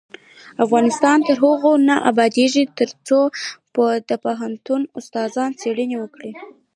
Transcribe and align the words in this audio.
افغانستان 0.65 1.17
تر 1.27 1.37
هغو 1.43 1.71
نه 1.89 1.95
ابادیږي، 2.11 2.63
ترڅو 2.79 3.19
د 4.09 4.11
پوهنتون 4.23 4.81
استادان 4.99 5.51
څیړنې 5.61 5.95
ونکړي. 5.97 6.31